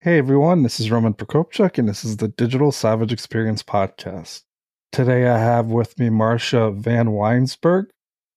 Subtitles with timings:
[0.00, 4.44] Hey everyone, this is Roman Prokopchuk, and this is the Digital Savage Experience Podcast.
[4.92, 7.88] Today I have with me Marsha Vanwynsberghe.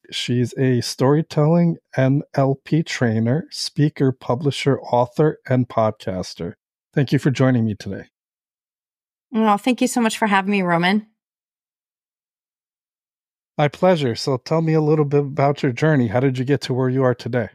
[0.10, 6.54] She's a storytelling NLP trainer, speaker, publisher, author, and podcaster.
[6.96, 8.06] Thank you for joining me today.
[9.30, 11.06] Well, thank you so much for having me, Roman.
[13.56, 14.16] My pleasure.
[14.16, 16.08] So tell me a little bit about your journey.
[16.08, 17.50] How did you get to where you are today?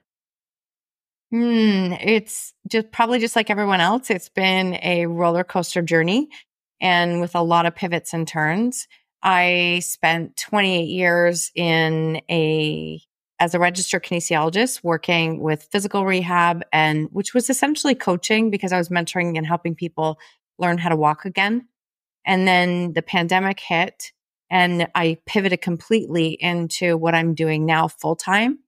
[1.33, 4.11] Hmm, it's just probably just like everyone else.
[4.11, 6.29] It's been a roller coaster journey
[6.81, 8.87] and with a lot of pivots and turns.
[9.23, 13.01] I spent 28 years in a
[13.39, 18.79] as a registered kinesiologist working with physical rehab and which was essentially coaching because I
[18.79, 20.19] was mentoring and helping people
[20.59, 21.69] learn how to walk again.
[22.25, 24.13] And then the pandemic hit
[24.49, 28.61] and I pivoted completely into what I'm doing now full time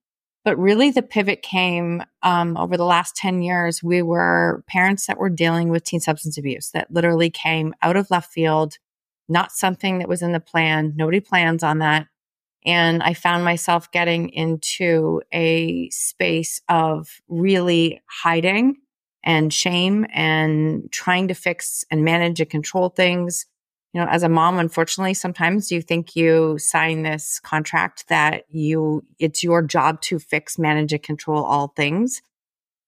[0.44, 3.82] but really, the pivot came um, over the last 10 years.
[3.82, 8.10] We were parents that were dealing with teen substance abuse that literally came out of
[8.10, 8.78] left field,
[9.28, 10.94] not something that was in the plan.
[10.96, 12.06] Nobody plans on that.
[12.64, 18.76] And I found myself getting into a space of really hiding
[19.22, 23.46] and shame and trying to fix and manage and control things
[23.92, 29.02] you know, as a mom, unfortunately, sometimes you think you sign this contract that you,
[29.18, 32.20] it's your job to fix, manage, and control all things.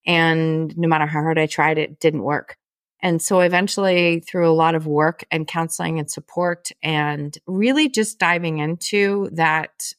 [0.06, 2.56] And no matter how hard I tried, it didn't work.
[3.02, 8.18] And so eventually, through a lot of work and counseling and support, and really just
[8.18, 9.94] diving into that,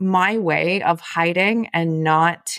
[0.00, 2.58] my way of hiding and not,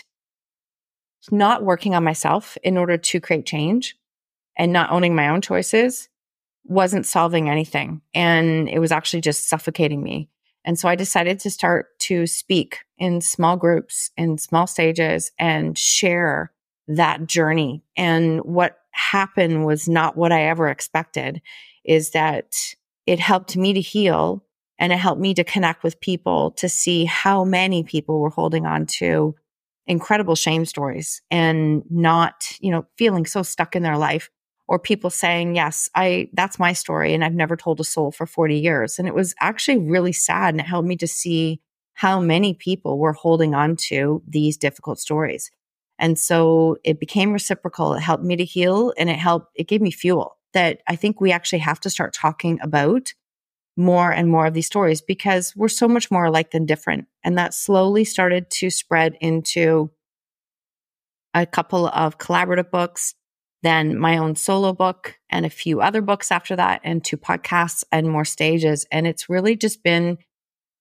[1.30, 3.96] not working on myself in order to create change
[4.56, 6.08] and not owning my own choices
[6.68, 10.28] wasn't solving anything and it was actually just suffocating me.
[10.64, 15.78] And so I decided to start to speak in small groups, in small stages, and
[15.78, 16.52] share
[16.88, 17.82] that journey.
[17.96, 21.40] And what happened was not what I ever expected,
[21.84, 22.54] is that
[23.06, 24.44] it helped me to heal
[24.78, 28.66] and it helped me to connect with people to see how many people were holding
[28.66, 29.34] on to
[29.86, 34.30] incredible shame stories and not, you know, feeling so stuck in their life
[34.68, 37.14] or people saying, yes, I, that's my story.
[37.14, 38.98] And I've never told a soul for 40 years.
[38.98, 40.54] And it was actually really sad.
[40.54, 41.60] And it helped me to see
[41.94, 45.50] how many people were holding on to these difficult stories.
[45.98, 47.94] And so it became reciprocal.
[47.94, 51.20] It helped me to heal and it helped, it gave me fuel that I think
[51.20, 53.14] we actually have to start talking about
[53.76, 57.06] more and more of these stories because we're so much more alike than different.
[57.24, 59.90] And that slowly started to spread into
[61.34, 63.14] a couple of collaborative books
[63.62, 67.84] then my own solo book and a few other books after that, and two podcasts
[67.90, 68.86] and more stages.
[68.90, 70.18] And it's really just been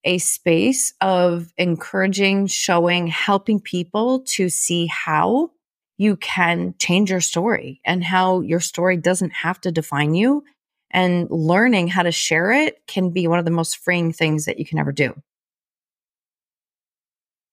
[0.03, 5.51] a space of encouraging, showing, helping people to see how
[5.97, 10.43] you can change your story and how your story doesn't have to define you.
[10.89, 14.57] And learning how to share it can be one of the most freeing things that
[14.57, 15.21] you can ever do.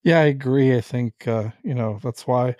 [0.04, 0.76] Yeah, I agree.
[0.76, 2.54] I think, uh, you know, that's why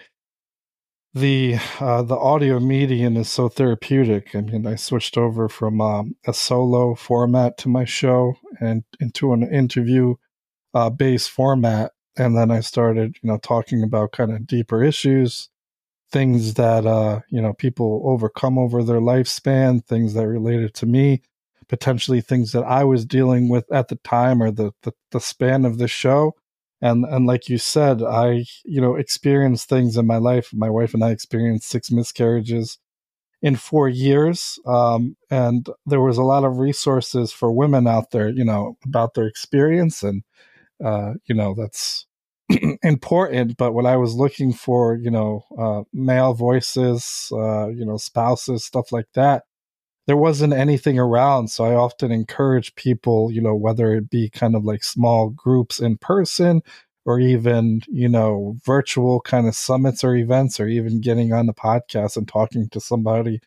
[1.15, 4.35] the uh, the audio medium is so therapeutic.
[4.35, 9.33] I mean, I switched over from um, a solo format to my show and into
[9.33, 10.17] an interview
[10.75, 15.51] uh, based format, and then I started, you know, talking about kind of deeper issues,
[16.11, 21.23] things that uh, you know people overcome over their lifespan, things that related to me,
[21.69, 25.65] potentially things that I was dealing with at the time or the the, the span
[25.65, 26.35] of the show
[26.85, 30.51] and and like you said i you know experienced things in my life.
[30.55, 32.79] My wife and i experienced six miscarriages
[33.43, 38.29] in four years um, and there was a lot of resources for women out there
[38.31, 40.23] you know about their experience and
[40.85, 42.07] uh, you know that's
[42.83, 43.57] important.
[43.57, 48.65] But when i was looking for you know uh, male voices uh, you know spouses
[48.65, 49.45] stuff like that
[50.07, 51.49] there wasn't anything around.
[51.49, 55.81] So I often encourage people, you know, whether it be kind of like small groups
[55.81, 56.63] in person
[57.07, 61.55] or even, you know, virtual kind of summits or events or even getting on the
[61.55, 63.41] podcast and talking to somebody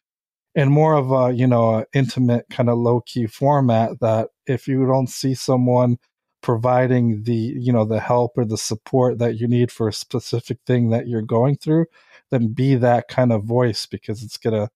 [0.56, 4.86] in more of a, you know, intimate kind of low key format that if you
[4.88, 5.98] don't see someone
[6.42, 10.58] providing the, you know, the help or the support that you need for a specific
[10.66, 11.86] thing that you're going through,
[12.32, 14.70] then be that kind of voice because it's going to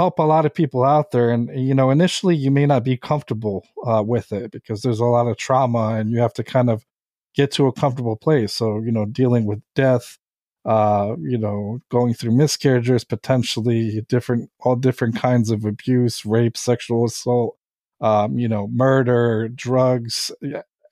[0.00, 1.30] help a lot of people out there.
[1.30, 5.04] And, you know, initially you may not be comfortable uh, with it because there's a
[5.04, 6.86] lot of trauma and you have to kind of
[7.34, 8.54] get to a comfortable place.
[8.54, 10.16] So, you know, dealing with death,
[10.64, 17.04] uh, you know, going through miscarriages, potentially different, all different kinds of abuse, rape, sexual
[17.04, 17.58] assault,
[18.00, 20.32] um, you know, murder, drugs,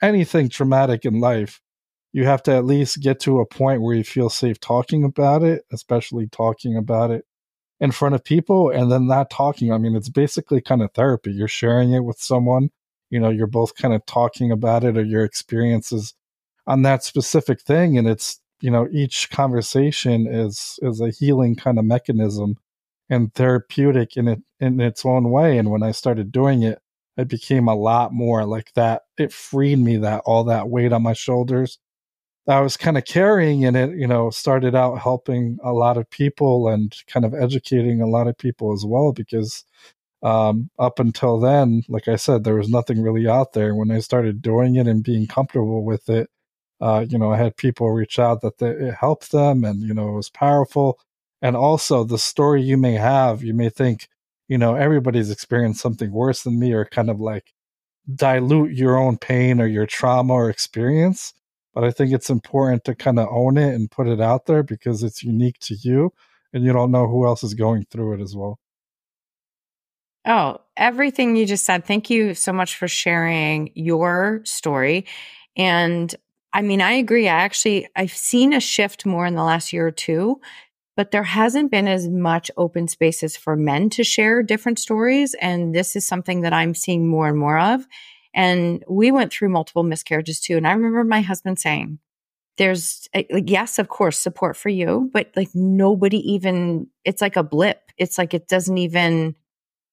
[0.03, 1.63] anything traumatic in life.
[2.13, 5.43] You have to at least get to a point where you feel safe talking about
[5.43, 7.25] it, especially talking about it
[7.81, 9.73] in front of people and then not talking.
[9.73, 11.31] I mean, it's basically kind of therapy.
[11.31, 12.71] You're sharing it with someone,
[13.11, 16.15] you know, you're both kind of talking about it or your experiences
[16.67, 17.97] on that specific thing.
[17.97, 22.57] And it's, you know, each conversation is is a healing kind of mechanism
[23.09, 25.59] and therapeutic in it in its own way.
[25.59, 26.81] And when I started doing it,
[27.17, 29.03] it became a lot more like that.
[29.17, 31.79] It freed me that all that weight on my shoulders
[32.49, 36.09] I was kind of carrying and it, you know, started out helping a lot of
[36.11, 39.65] people and kind of educating a lot of people as well because
[40.23, 43.75] um, up until then, like I said, there was nothing really out there.
[43.75, 46.31] When I started doing it and being comfortable with it,
[46.81, 49.95] uh, you know, I had people reach out that they, it helped them and, you
[49.95, 50.99] know, it was powerful.
[51.43, 54.09] And also the story you may have, you may think,
[54.49, 57.53] you know, everybody's experienced something worse than me or kind of like
[58.15, 61.35] dilute your own pain or your trauma or experience
[61.75, 64.63] but I think it's important to kind of own it and put it out there
[64.63, 66.13] because it's unique to you
[66.53, 68.59] and you don't know who else is going through it as well.
[70.27, 71.87] Oh, everything you just said.
[71.87, 75.07] Thank you so much for sharing your story.
[75.57, 76.15] And
[76.53, 77.29] I mean, I agree.
[77.29, 80.41] I actually I've seen a shift more in the last year or two,
[80.97, 85.75] but there hasn't been as much open spaces for men to share different stories and
[85.75, 87.87] this is something that I'm seeing more and more of.
[88.35, 90.57] And we went through multiple miscarriages too.
[90.57, 91.99] And I remember my husband saying,
[92.57, 97.37] there's eh, like, yes, of course, support for you, but like nobody even, it's like
[97.37, 97.91] a blip.
[97.97, 99.37] It's like it doesn't even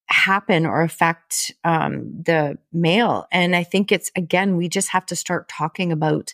[0.08, 3.28] happen or affect um, the male.
[3.32, 6.34] And I think it's, again, we just have to start talking about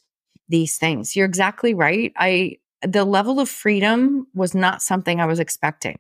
[0.50, 1.16] these things.
[1.16, 2.12] You're exactly right.
[2.18, 6.00] I, the level of freedom was not something I was expecting.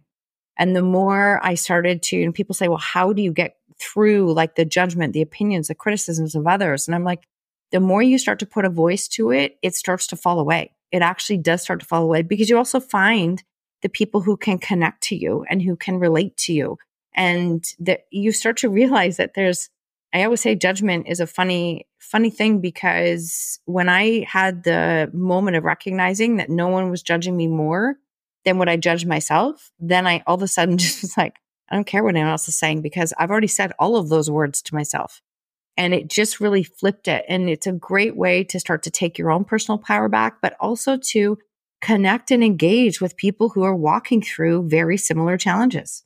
[0.57, 4.33] And the more I started to, and people say, well, how do you get through
[4.33, 6.87] like the judgment, the opinions, the criticisms of others.
[6.87, 7.27] And I'm like,
[7.71, 10.73] the more you start to put a voice to it, it starts to fall away.
[10.91, 13.41] It actually does start to fall away because you also find
[13.81, 16.77] the people who can connect to you and who can relate to you.
[17.13, 19.69] And that you start to realize that there's,
[20.13, 25.57] I always say judgment is a funny, funny thing because when I had the moment
[25.57, 27.95] of recognizing that no one was judging me more
[28.45, 31.35] than what I judged myself, then I all of a sudden just was like,
[31.71, 34.29] I don't care what anyone else is saying because I've already said all of those
[34.29, 35.21] words to myself.
[35.77, 37.23] And it just really flipped it.
[37.29, 40.55] And it's a great way to start to take your own personal power back, but
[40.59, 41.37] also to
[41.81, 46.03] connect and engage with people who are walking through very similar challenges.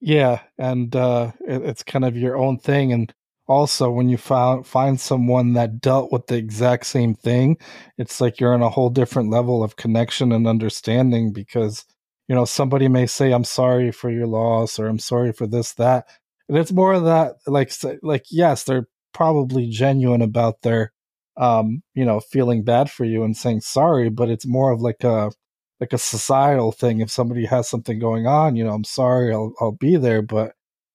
[0.00, 0.40] Yeah.
[0.58, 2.92] And uh, it, it's kind of your own thing.
[2.92, 3.12] And
[3.48, 7.56] also, when you found, find someone that dealt with the exact same thing,
[7.96, 11.84] it's like you're on a whole different level of connection and understanding because
[12.28, 15.74] you know somebody may say i'm sorry for your loss or i'm sorry for this
[15.74, 16.06] that
[16.48, 20.92] and it's more of that like like yes they're probably genuine about their
[21.36, 25.04] um you know feeling bad for you and saying sorry but it's more of like
[25.04, 25.30] a
[25.78, 27.00] like a societal thing.
[27.00, 30.52] If somebody has something going on you know i'm sorry i'll, I'll be there but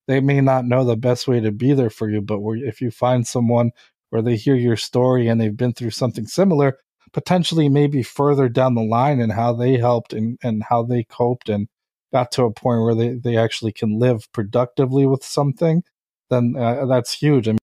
[0.08, 2.92] they may not know the best way to be there for you but if you
[2.92, 3.72] find someone
[4.10, 6.78] where they hear your story and they've been through something similar
[7.14, 11.50] potentially maybe further down the line and how they helped and, and how they coped
[11.50, 11.68] and
[12.12, 15.84] got to a point where they, they actually can live productively with something,
[16.30, 17.48] then uh, that's huge.
[17.48, 17.58] I mean,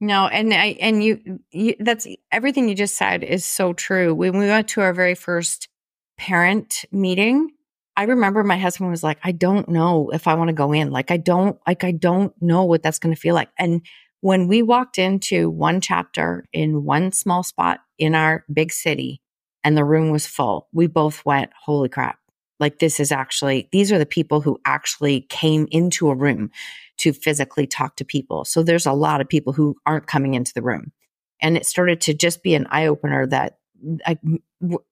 [0.00, 4.14] no, and I and you, you that's everything you just said is so true.
[4.14, 5.68] When we went to our very first
[6.16, 7.50] parent meeting,
[7.96, 10.92] I remember my husband was like, "I don't know if I want to go in.
[10.92, 13.82] Like I don't like I don't know what that's going to feel like." And
[14.20, 19.20] when we walked into one chapter in one small spot in our big city
[19.62, 22.18] and the room was full, we both went, holy crap.
[22.60, 26.50] Like this is actually, these are the people who actually came into a room
[26.98, 28.44] to physically talk to people.
[28.44, 30.92] So there's a lot of people who aren't coming into the room.
[31.40, 33.58] And it started to just be an eye opener that
[34.04, 34.18] I,
[34.60, 34.82] w-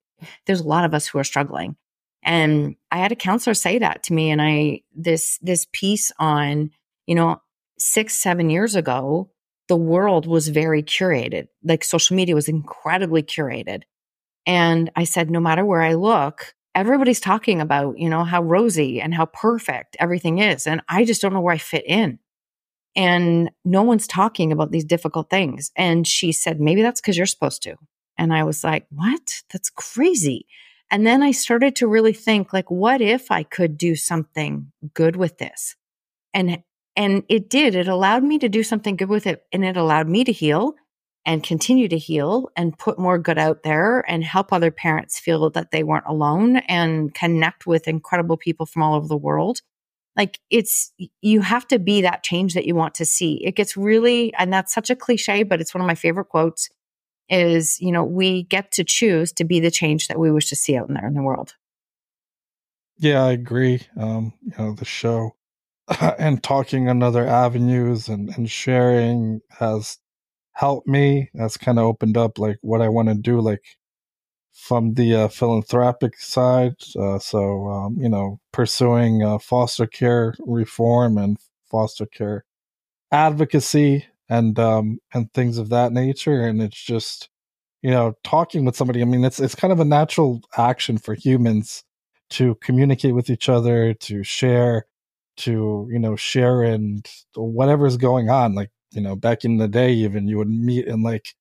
[0.47, 1.75] there's a lot of us who are struggling.
[2.23, 4.31] And I had a counselor say that to me.
[4.31, 6.71] And I, this, this piece on,
[7.07, 7.41] you know,
[7.79, 9.31] six, seven years ago,
[9.69, 11.49] the world was very curated.
[11.65, 13.83] Like social media was incredibly curated.
[14.47, 19.01] And I said, no matter where I look, everybody's talking about, you know, how rosy
[19.01, 20.67] and how perfect everything is.
[20.67, 22.19] And I just don't know where I fit in.
[22.95, 25.71] And no one's talking about these difficult things.
[25.77, 27.77] And she said, maybe that's because you're supposed to.
[28.17, 29.43] And I was like, what?
[29.53, 30.47] That's crazy.
[30.91, 35.17] And then I started to really think like, what if I could do something good
[35.17, 35.77] with this?
[36.33, 36.63] And,
[36.97, 37.75] and it did.
[37.75, 40.75] It allowed me to do something good with it and it allowed me to heal
[41.27, 45.51] and continue to heal and put more good out there and help other parents feel
[45.51, 49.61] that they weren't alone and connect with incredible people from all over the world.
[50.17, 53.45] Like it's, you have to be that change that you want to see.
[53.45, 56.71] It gets really, and that's such a cliche, but it's one of my favorite quotes
[57.29, 60.57] is, you know, we get to choose to be the change that we wish to
[60.57, 61.55] see out in there in the world.
[62.99, 63.83] Yeah, I agree.
[63.99, 65.35] Um, you know, the show
[66.19, 69.99] and talking on other avenues and, and sharing has
[70.53, 71.31] helped me.
[71.35, 73.63] That's kind of opened up like what I want to do, like
[74.53, 76.75] from the uh, philanthropic side.
[76.99, 81.39] Uh, so, um, you know, pursuing uh, foster care reform and
[81.71, 82.45] foster care
[83.13, 86.43] advocacy and um, and things of that nature.
[86.43, 87.29] And it's just,
[87.83, 89.03] you know, talking with somebody.
[89.03, 91.85] I mean, it's it's kind of a natural action for humans
[92.31, 94.87] to communicate with each other, to share,
[95.39, 98.55] to you know, share and whatever's going on.
[98.55, 101.35] Like you know, back in the day, even you would meet in like,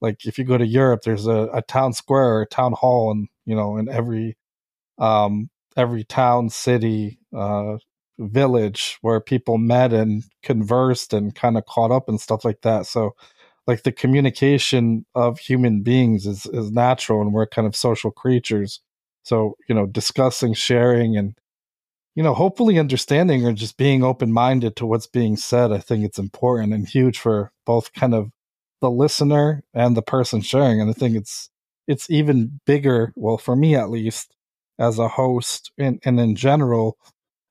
[0.00, 3.10] like if you go to Europe, there's a, a town square or a town hall,
[3.10, 4.36] and you know, in every,
[4.98, 7.76] um, every town, city, uh,
[8.18, 12.86] village where people met and conversed and kind of caught up and stuff like that.
[12.86, 13.14] So,
[13.66, 18.80] like the communication of human beings is is natural, and we're kind of social creatures.
[19.24, 21.36] So, you know, discussing, sharing, and
[22.14, 26.04] you know, hopefully understanding or just being open minded to what's being said, I think
[26.04, 28.30] it's important and huge for both kind of
[28.80, 30.80] the listener and the person sharing.
[30.80, 31.50] And I think it's
[31.88, 34.34] it's even bigger, well, for me at least,
[34.78, 36.96] as a host and, and in general,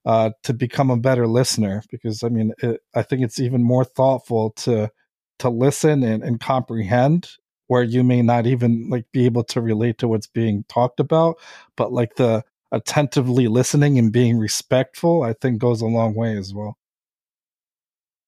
[0.06, 1.84] uh, to become a better listener.
[1.90, 4.92] Because I mean, it, I think it's even more thoughtful to
[5.40, 7.30] to listen and, and comprehend
[7.68, 11.38] where you may not even like be able to relate to what's being talked about,
[11.78, 16.54] but like the attentively listening and being respectful, I think goes a long way as
[16.54, 16.78] well.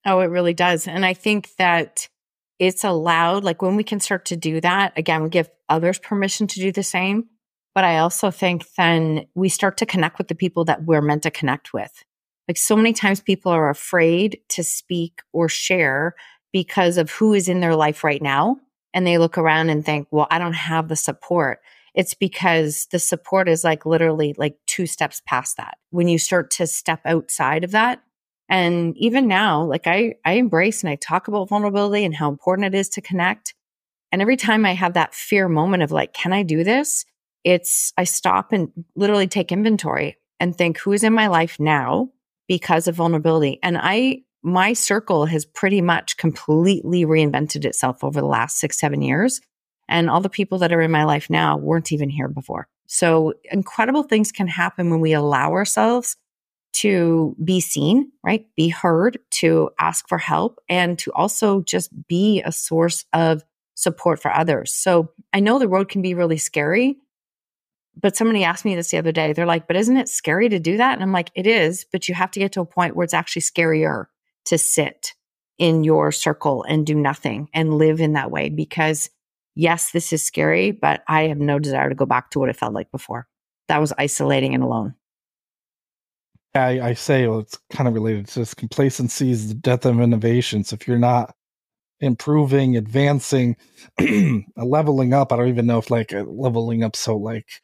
[0.06, 0.88] Oh, it really does.
[0.88, 2.10] And I think that
[2.60, 6.48] it's allowed, like when we can start to do that, again, we give others permission
[6.48, 7.30] to do the same.
[7.74, 11.24] But I also think then we start to connect with the people that we're meant
[11.24, 12.04] to connect with.
[12.48, 16.16] Like so many times people are afraid to speak or share
[16.52, 18.58] because of who is in their life right now.
[18.94, 21.60] And they look around and think, well, I don't have the support
[21.94, 25.78] it's because the support is like literally like two steps past that.
[25.92, 28.04] When you start to step outside of that,
[28.50, 32.74] and even now, like I, I embrace and I talk about vulnerability and how important
[32.74, 33.54] it is to connect.
[34.12, 37.06] And every time I have that fear moment of like, can I do this?
[37.44, 42.10] It's, I stop and literally take inventory and think who's in my life now
[42.48, 43.60] because of vulnerability.
[43.64, 49.02] And I, my circle has pretty much completely reinvented itself over the last six, seven
[49.02, 49.42] years.
[49.88, 52.68] And all the people that are in my life now weren't even here before.
[52.88, 56.16] So incredible things can happen when we allow ourselves
[56.74, 58.46] to be seen, right?
[58.56, 63.44] Be heard, to ask for help, and to also just be a source of
[63.76, 64.74] support for others.
[64.74, 66.98] So I know the road can be really scary,
[68.00, 69.34] but somebody asked me this the other day.
[69.34, 70.94] They're like, but isn't it scary to do that?
[70.94, 73.14] And I'm like, it is, but you have to get to a point where it's
[73.14, 74.06] actually scarier
[74.46, 75.14] to sit
[75.60, 79.10] in your circle and do nothing and live in that way because
[79.56, 82.56] yes, this is scary, but I have no desire to go back to what it
[82.56, 83.28] felt like before.
[83.68, 84.96] That was isolating and alone.
[86.56, 88.54] I, I say well, it's kind of related to this.
[88.54, 90.64] Complacency is the death of innovation.
[90.64, 91.36] So if you're not
[92.00, 93.56] improving, advancing,
[94.58, 97.62] leveling up, I don't even know if like uh, leveling up so like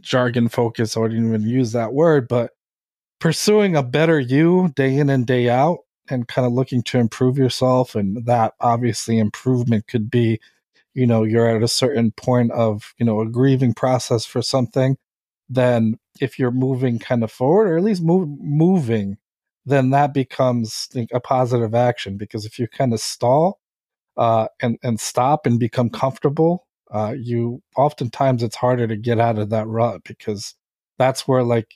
[0.00, 0.96] jargon focus.
[0.96, 2.52] I wouldn't even use that word, but
[3.18, 5.78] pursuing a better you day in and day out
[6.10, 7.94] and kind of looking to improve yourself.
[7.94, 10.40] And that obviously improvement could be
[10.94, 14.96] you know you're at a certain point of you know a grieving process for something
[15.48, 19.16] then if you're moving kind of forward or at least move, moving
[19.64, 23.60] then that becomes a positive action because if you kind of stall
[24.16, 29.38] uh, and and stop and become comfortable uh, you oftentimes it's harder to get out
[29.38, 30.54] of that rut because
[30.98, 31.74] that's where like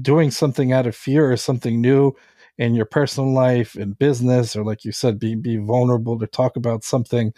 [0.00, 2.12] doing something out of fear or something new
[2.58, 6.56] in your personal life and business or like you said be be vulnerable to talk
[6.56, 7.32] about something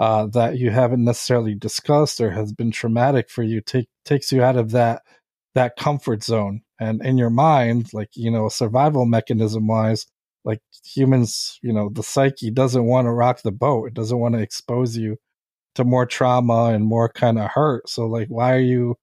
[0.00, 4.42] uh, that you haven't necessarily discussed or has been traumatic for you take, takes you
[4.42, 5.02] out of that
[5.54, 6.62] that comfort zone.
[6.80, 10.06] And in your mind like you know survival mechanism wise
[10.44, 13.88] like humans you know the psyche doesn't want to rock the boat.
[13.88, 15.18] It doesn't want to expose you
[15.76, 17.88] to more trauma and more kind of hurt.
[17.88, 18.96] So like why are you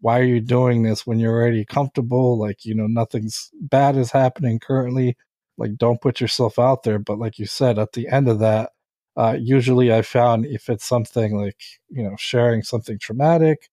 [0.00, 2.38] why are you doing this when you're already comfortable?
[2.38, 5.16] Like you know nothing's bad is happening currently.
[5.58, 6.98] Like don't put yourself out there.
[6.98, 8.72] But like you said at the end of that
[9.16, 13.68] uh, usually, I found if it's something like you know sharing something traumatic,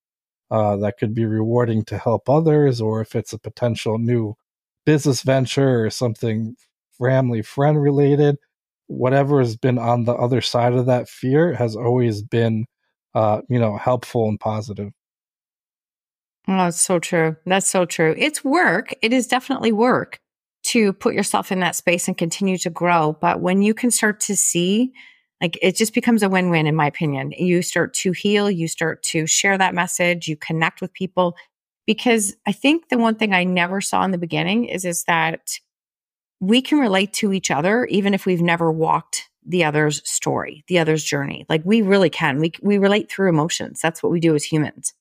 [0.51, 4.35] uh, that could be rewarding to help others, or if it's a potential new
[4.85, 6.55] business venture or something
[6.99, 8.37] family friend related,
[8.87, 12.65] whatever has been on the other side of that fear has always been,
[13.13, 14.91] uh, you know, helpful and positive.
[16.47, 17.35] Oh, that's so true.
[17.45, 18.15] That's so true.
[18.17, 18.93] It's work.
[19.01, 20.19] It is definitely work
[20.63, 23.15] to put yourself in that space and continue to grow.
[23.21, 24.91] But when you can start to see,
[25.41, 27.31] like it just becomes a win win, in my opinion.
[27.31, 31.35] You start to heal, you start to share that message, you connect with people.
[31.85, 35.59] Because I think the one thing I never saw in the beginning is, is that
[36.39, 40.79] we can relate to each other even if we've never walked the other's story, the
[40.79, 41.45] other's journey.
[41.49, 42.39] Like we really can.
[42.39, 43.79] We, we relate through emotions.
[43.81, 44.93] That's what we do as humans.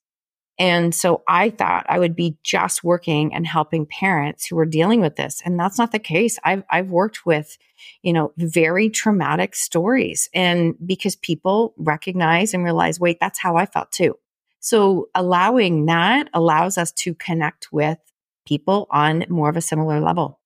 [0.58, 5.00] And so I thought I would be just working and helping parents who were dealing
[5.00, 5.40] with this.
[5.44, 6.38] And that's not the case.
[6.42, 7.56] I've, I've worked with,
[8.02, 13.66] you know, very traumatic stories and because people recognize and realize, wait, that's how I
[13.66, 14.18] felt too.
[14.58, 17.98] So allowing that allows us to connect with
[18.44, 20.40] people on more of a similar level.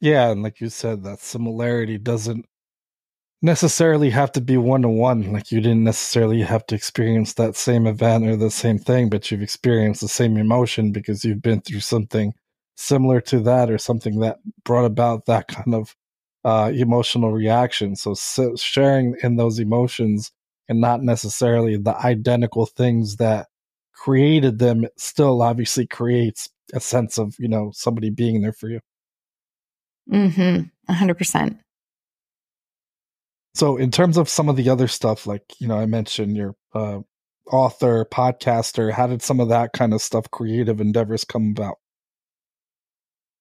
[0.00, 0.30] Yeah.
[0.30, 2.46] And like you said, that similarity doesn't
[3.42, 5.32] necessarily have to be one to one.
[5.32, 9.30] Like you didn't necessarily have to experience that same event or the same thing, but
[9.30, 12.32] you've experienced the same emotion because you've been through something
[12.76, 15.94] similar to that or something that brought about that kind of
[16.44, 17.96] uh, emotional reaction.
[17.96, 20.32] So, so sharing in those emotions
[20.68, 23.48] and not necessarily the identical things that
[23.92, 28.80] created them still obviously creates a sense of, you know, somebody being there for you.
[30.10, 30.92] Mm-hmm.
[30.92, 31.58] 100%.
[33.56, 36.54] So, in terms of some of the other stuff, like you know, I mentioned your
[36.74, 36.98] uh,
[37.50, 38.92] author, podcaster.
[38.92, 41.78] How did some of that kind of stuff, creative endeavors, come about?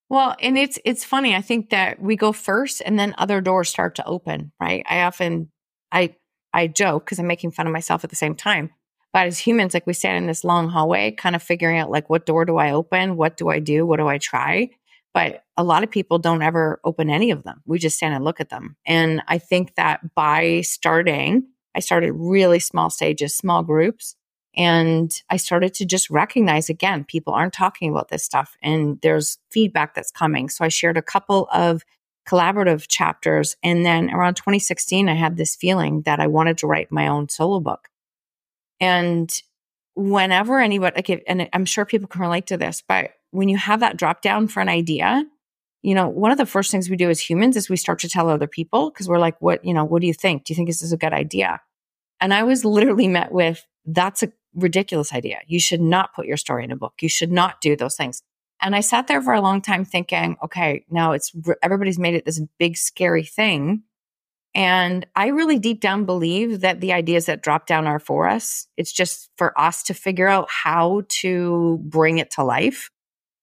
[0.08, 1.36] Well, and it's it's funny.
[1.36, 4.54] I think that we go first, and then other doors start to open.
[4.58, 4.86] Right?
[4.90, 5.52] I often
[5.92, 6.16] I
[6.54, 8.70] I joke because I'm making fun of myself at the same time.
[9.12, 12.10] But as humans, like we stand in this long hallway, kind of figuring out like
[12.10, 14.70] what door do I open, what do I do, what do I try,
[15.16, 17.62] but a lot of people don't ever open any of them.
[17.66, 18.76] We just stand and look at them.
[18.86, 24.18] And I think that by starting, I started really small stages, small groups.
[24.58, 29.38] And I started to just recognize again, people aren't talking about this stuff and there's
[29.52, 30.50] feedback that's coming.
[30.50, 31.86] So I shared a couple of
[32.28, 33.56] collaborative chapters.
[33.64, 37.30] And then around 2016, I had this feeling that I wanted to write my own
[37.30, 37.88] solo book.
[38.82, 39.32] And
[39.96, 43.98] whenever anybody, and I'm sure people can relate to this, but when you have that
[43.98, 45.26] drop down for an idea,
[45.82, 48.10] you know, one of the first things we do as humans is we start to
[48.10, 50.46] tell other people because we're like, what, you know, what do you think?
[50.46, 51.62] Do you think this is a good idea?
[52.20, 55.42] And I was literally met with, that's a ridiculous idea.
[55.48, 56.94] You should not put your story in a book.
[57.02, 58.22] You should not do those things.
[58.62, 62.26] And I sat there for a long time thinking, okay, now it's everybody's made it
[62.26, 63.84] this big, scary thing.
[64.56, 68.68] And I really deep down believe that the ideas that drop down are for us.
[68.78, 72.90] It's just for us to figure out how to bring it to life.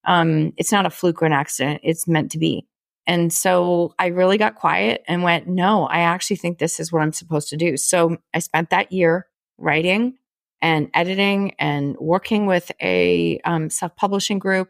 [0.04, 1.80] Um, it's not a fluke or an accident.
[1.82, 2.66] It's meant to be.
[3.06, 7.02] And so I really got quiet and went, no, I actually think this is what
[7.02, 7.76] I'm supposed to do.
[7.76, 9.26] So I spent that year
[9.58, 10.14] writing
[10.60, 14.68] and editing and working with a um, self publishing group.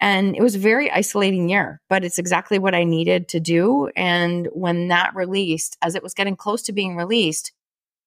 [0.00, 3.90] And it was a very isolating year, but it's exactly what I needed to do.
[3.96, 7.52] And when that released, as it was getting close to being released,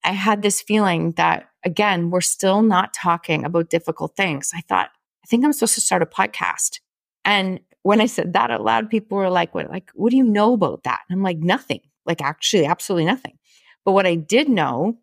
[0.03, 4.51] I had this feeling that, again, we're still not talking about difficult things.
[4.55, 4.89] I thought,
[5.23, 6.79] I think I'm supposed to start a podcast.
[7.25, 10.23] And when I said that out loud, people were like, what, like, what do you
[10.23, 11.01] know about that?
[11.09, 13.37] And I'm like, nothing, like actually, absolutely nothing.
[13.85, 14.97] But what I did know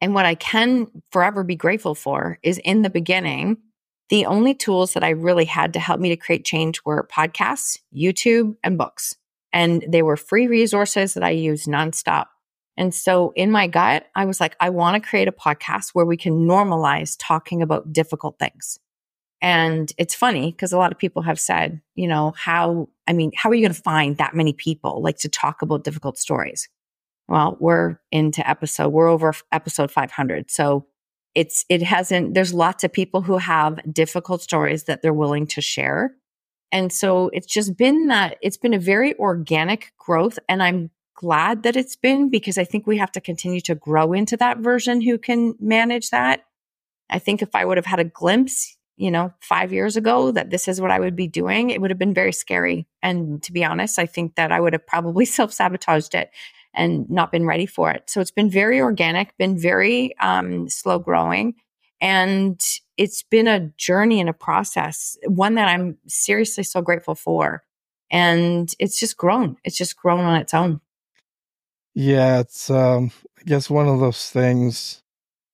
[0.00, 3.58] and what I can forever be grateful for is in the beginning,
[4.08, 7.80] the only tools that I really had to help me to create change were podcasts,
[7.94, 9.16] YouTube, and books.
[9.52, 12.26] And they were free resources that I used nonstop.
[12.76, 16.04] And so in my gut, I was like, I want to create a podcast where
[16.04, 18.78] we can normalize talking about difficult things.
[19.42, 23.32] And it's funny because a lot of people have said, you know, how, I mean,
[23.36, 26.68] how are you going to find that many people like to talk about difficult stories?
[27.28, 30.50] Well, we're into episode, we're over episode 500.
[30.50, 30.86] So
[31.34, 35.60] it's, it hasn't, there's lots of people who have difficult stories that they're willing to
[35.60, 36.14] share.
[36.72, 40.38] And so it's just been that, it's been a very organic growth.
[40.48, 44.12] And I'm glad that it's been because I think we have to continue to grow
[44.12, 46.44] into that version who can manage that.
[47.10, 50.50] I think if I would have had a glimpse you know, five years ago that
[50.50, 52.86] this is what I would be doing, it would have been very scary.
[53.02, 56.30] And to be honest, I think that I would have probably self sabotaged it
[56.74, 58.08] and not been ready for it.
[58.08, 61.54] So it's been very organic, been very um, slow growing.
[62.00, 62.60] And
[62.98, 67.62] it's been a journey and a process, one that I'm seriously so grateful for.
[68.10, 69.56] And it's just grown.
[69.64, 70.80] It's just grown on its own.
[71.94, 75.02] Yeah, it's um I guess one of those things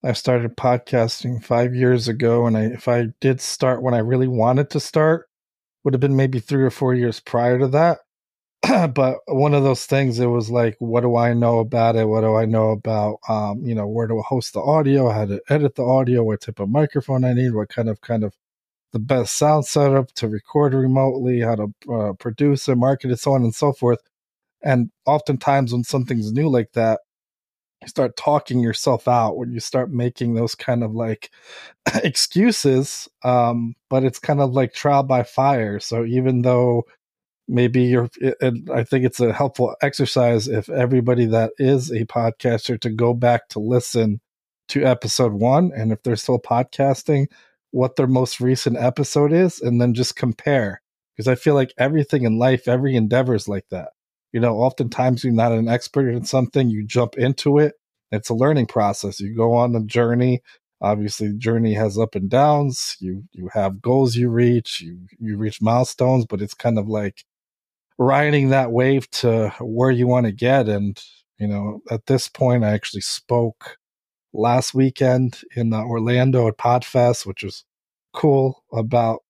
[0.05, 4.27] I started podcasting five years ago, and I, if I did start when I really
[4.27, 5.29] wanted to start,
[5.85, 7.99] would have been maybe three or four years prior to that.
[8.95, 12.07] but one of those things, it was like, what do I know about it?
[12.07, 15.41] What do I know about, um, you know, where to host the audio, how to
[15.49, 18.35] edit the audio, what type of microphone I need, what kind of kind of
[18.93, 23.33] the best sound setup to record remotely, how to uh, produce and market it, so
[23.33, 24.01] on and so forth.
[24.62, 27.01] And oftentimes, when something's new like that,
[27.83, 31.31] you start talking yourself out when you start making those kind of like
[32.03, 33.09] excuses.
[33.25, 35.81] Um, but it's kind of like trial by fire.
[35.81, 36.85] So even though
[37.49, 38.37] maybe you're, it,
[38.73, 43.49] I think it's a helpful exercise if everybody that is a podcaster to go back
[43.49, 44.21] to listen
[44.68, 45.73] to episode one.
[45.77, 47.27] And if they're still podcasting,
[47.73, 50.81] what their most recent episode is and then just compare.
[51.16, 53.90] Because I feel like everything in life, every endeavor is like that.
[54.33, 57.75] You know, oftentimes you're not an expert in something, you jump into it.
[58.11, 59.21] It's a learning process.
[59.21, 60.42] You go on a journey.
[60.81, 62.97] Obviously, the journey has up and downs.
[63.01, 67.25] You you have goals you reach, you you reach milestones, but it's kind of like
[67.99, 70.68] riding that wave to where you want to get.
[70.68, 71.01] And,
[71.38, 73.77] you know, at this point I actually spoke
[74.33, 77.64] last weekend in Orlando at Podfest, which was
[78.12, 79.21] cool about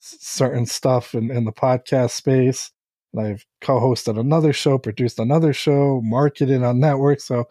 [0.00, 2.70] certain stuff in, in the podcast space.
[3.12, 7.20] And I've co-hosted another show, produced another show, marketed on network.
[7.20, 7.44] So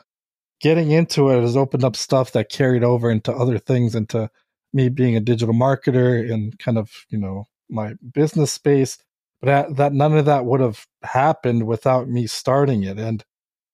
[0.60, 4.30] getting into it has opened up stuff that carried over into other things, into
[4.74, 8.98] me being a digital marketer and kind of, you know, my business space.
[9.42, 13.00] But that, that none of that would have happened without me starting it.
[13.00, 13.24] And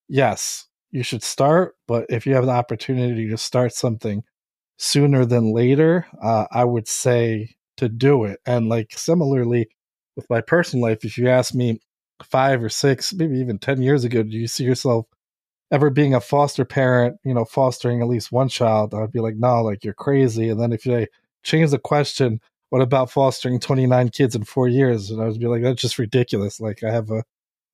[0.07, 1.75] yes, you should start.
[1.87, 4.23] But if you have the opportunity to start something
[4.77, 8.39] sooner than later, uh, I would say to do it.
[8.45, 9.69] And like similarly
[10.17, 11.79] with my personal life, if you ask me
[12.23, 15.05] five or six, maybe even 10 years ago, do you see yourself
[15.71, 18.93] ever being a foster parent, you know, fostering at least one child?
[18.93, 20.49] I'd be like, no, like you're crazy.
[20.49, 21.07] And then if you
[21.43, 25.09] change the question, what about fostering 29 kids in four years?
[25.09, 26.59] And I would be like, that's just ridiculous.
[26.59, 27.23] Like I have a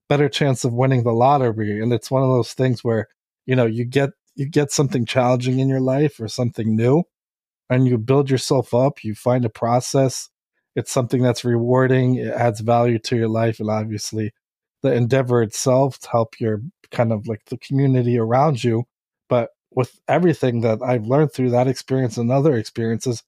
[0.09, 1.81] better chance of winning the lottery.
[1.81, 3.07] And it's one of those things where,
[3.45, 7.03] you know, you get you get something challenging in your life or something new
[7.69, 10.29] and you build yourself up, you find a process.
[10.75, 14.31] It's something that's rewarding, it adds value to your life, and obviously
[14.81, 18.83] the endeavor itself to help your kind of like the community around you.
[19.29, 23.23] But with everything that I've learned through that experience and other experiences,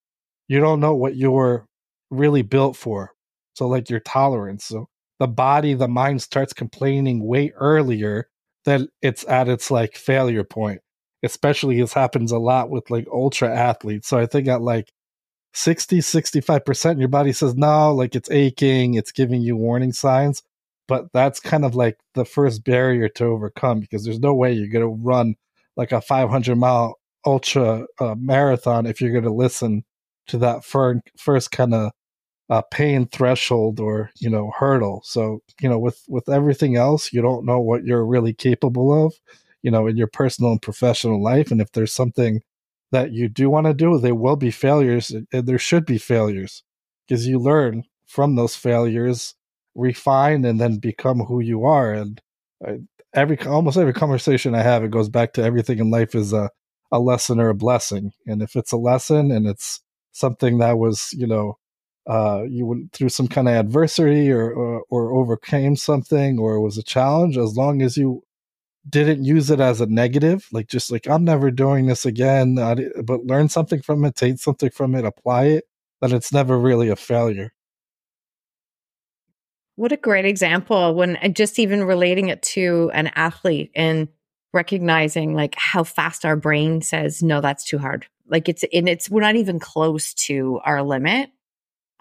[0.48, 1.66] you don't know what you're
[2.12, 3.12] really built for.
[3.56, 4.66] So like your tolerance.
[4.66, 8.28] So the body, the mind starts complaining way earlier
[8.66, 10.82] than it's at its like failure point.
[11.24, 14.08] Especially this happens a lot with like ultra athletes.
[14.08, 14.92] So I think at like
[15.56, 20.44] 60, 65%, your body says, no, like it's aching, it's giving you warning signs.
[20.88, 24.68] But that's kind of like the first barrier to overcome because there's no way you're
[24.68, 25.36] going to run
[25.78, 29.84] like a 500 mile ultra uh, marathon if you're going to listen
[30.28, 31.92] to that fir- first kind of
[32.50, 37.20] uh, pain threshold or you know hurdle so you know with with everything else you
[37.20, 39.16] don't know what you're really capable of
[39.64, 42.42] you know in your personal and professional life and if there's something
[42.96, 46.64] that you do want to do there will be failures and there should be failures
[47.08, 49.36] because you learn from those failures
[49.76, 52.22] refine and then become who you are and
[53.14, 56.50] every almost every conversation i have it goes back to everything in life is a
[56.92, 59.82] a lesson or a blessing and if it's a lesson and it's
[60.14, 61.58] something that was you know
[62.08, 66.78] uh, you went through some kind of adversity or, or, or overcame something or was
[66.78, 68.22] a challenge, as long as you
[68.88, 73.26] didn't use it as a negative, like just like I'm never doing this again, but
[73.26, 75.66] learn something from it, take something from it, apply it,
[76.02, 77.52] then it's never really a failure.
[79.76, 84.08] What a great example when just even relating it to an athlete and
[84.54, 89.10] recognizing like how fast our brain says no that's too hard like it's and it's
[89.10, 91.30] we're not even close to our limit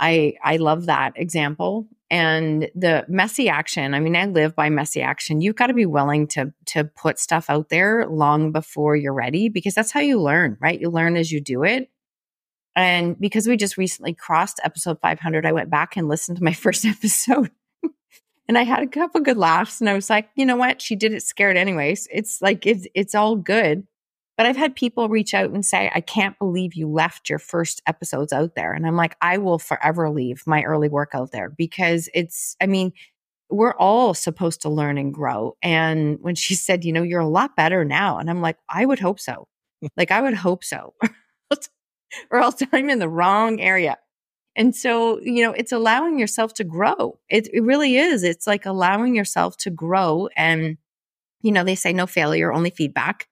[0.05, 3.95] I I love that example and the messy action.
[3.95, 5.41] I mean, I live by messy action.
[5.41, 9.49] You've got to be willing to to put stuff out there long before you're ready
[9.49, 10.79] because that's how you learn, right?
[10.79, 11.91] You learn as you do it.
[12.77, 16.53] And because we just recently crossed episode 500, I went back and listened to my
[16.65, 17.51] first episode.
[18.47, 20.83] and I had a couple good laughs and I was like, you know what?
[20.83, 22.09] She did it scared anyways.
[22.13, 23.87] It's like it's it's all good.
[24.37, 27.83] But I've had people reach out and say, I can't believe you left your first
[27.87, 28.73] episodes out there.
[28.73, 32.67] And I'm like, I will forever leave my early work out there because it's, I
[32.67, 32.93] mean,
[33.49, 35.57] we're all supposed to learn and grow.
[35.63, 38.19] And when she said, you know, you're a lot better now.
[38.19, 39.47] And I'm like, I would hope so.
[39.97, 40.95] like, I would hope so.
[42.31, 43.99] or else I'm in the wrong area.
[44.57, 47.19] And so, you know, it's allowing yourself to grow.
[47.29, 48.23] It, it really is.
[48.23, 50.29] It's like allowing yourself to grow.
[50.37, 50.79] And,
[51.41, 53.27] you know, they say no failure, only feedback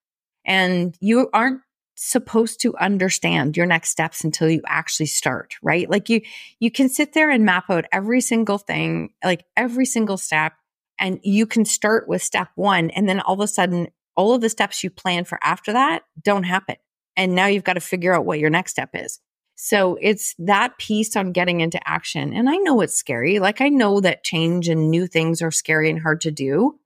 [0.45, 1.61] and you aren't
[1.95, 5.89] supposed to understand your next steps until you actually start, right?
[5.89, 6.23] Like you
[6.59, 10.55] you can sit there and map out every single thing, like every single step
[10.99, 14.41] and you can start with step 1 and then all of a sudden all of
[14.41, 16.77] the steps you plan for after that don't happen.
[17.17, 19.21] And now you've got to figure out what your next step is.
[19.55, 22.33] So it's that piece on getting into action.
[22.33, 23.39] And I know it's scary.
[23.39, 26.79] Like I know that change and new things are scary and hard to do,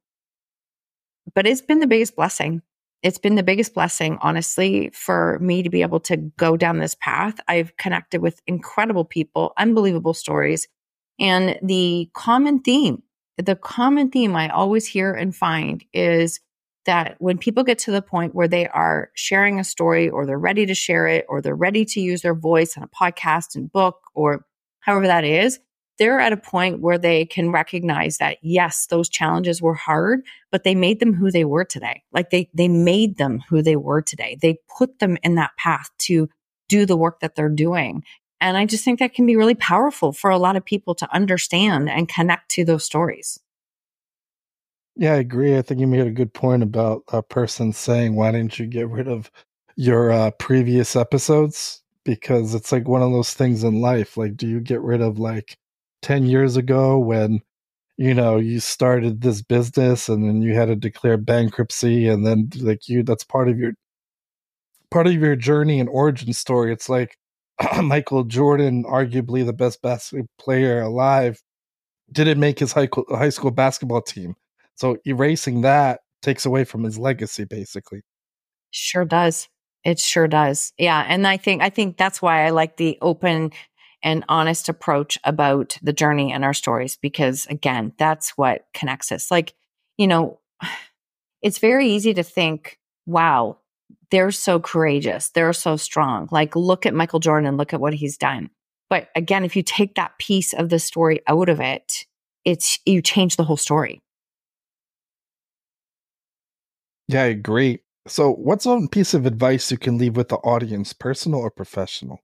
[1.35, 2.63] but it's been the biggest blessing
[3.07, 6.97] it's been the biggest blessing, honestly, for me to be able to go down this
[6.97, 7.39] path.
[7.47, 10.67] I've connected with incredible people, unbelievable stories.
[11.21, 13.05] And the common theme,
[13.37, 16.41] the common theme I always hear and find is
[16.87, 20.37] that when people get to the point where they are sharing a story or they're
[20.37, 23.71] ready to share it or they're ready to use their voice on a podcast and
[23.71, 24.45] book or
[24.81, 25.61] however that is,
[25.99, 30.65] they're at a point where they can recognize that yes, those challenges were hard, but
[30.65, 32.03] they made them who they were today.
[32.13, 34.39] Like they they made them who they were today.
[34.41, 36.29] They put them in that path to
[36.69, 38.03] do the work that they're doing.
[38.41, 41.15] And I just think that can be really powerful for a lot of people to
[41.15, 43.41] understand and connect to those stories.
[44.97, 45.57] Yeah, I agree.
[45.57, 48.89] I think you made a good point about a person saying, "Why didn't you get
[48.89, 49.31] rid of
[49.77, 54.17] your uh, previous episodes?" Because it's like one of those things in life.
[54.17, 55.59] Like, do you get rid of like
[56.03, 57.41] 10 years ago when
[57.97, 62.51] you know you started this business and then you had to declare bankruptcy and then
[62.61, 63.73] like you that's part of your
[64.91, 66.73] part of your journey and origin story.
[66.73, 67.17] It's like
[67.83, 71.41] michael jordan arguably the best basketball player alive
[72.13, 74.37] didn't make his high, high school basketball team.
[74.75, 78.03] So erasing that takes away from his legacy basically.
[78.71, 79.49] Sure does.
[79.85, 80.73] It sure does.
[80.79, 83.53] Yeah and i think i think that's why i like the open
[84.03, 89.31] and honest approach about the journey and our stories because again that's what connects us.
[89.31, 89.55] Like
[89.97, 90.41] you know
[91.43, 93.59] it's very easy to think wow
[94.11, 95.31] they're so courageous.
[95.31, 96.29] They're so strong.
[96.31, 98.51] Like look at michael jordan look at what he's done.
[98.89, 102.05] But again if you take that piece of the story out of it
[102.45, 104.01] it's you change the whole story.
[107.09, 107.81] Yeah i agree.
[108.09, 112.21] So what's one piece of advice you can leave with the audience personal or professional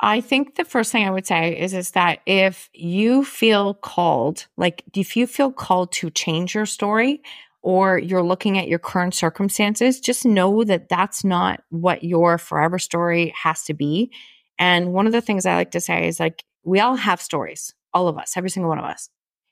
[0.00, 4.46] I think the first thing I would say is is that if you feel called,
[4.56, 7.22] like if you feel called to change your story
[7.62, 12.78] or you're looking at your current circumstances, just know that that's not what your forever
[12.78, 14.12] story has to be.
[14.58, 17.74] And one of the things I like to say is like we all have stories,
[17.92, 19.08] all of us, every single one of us.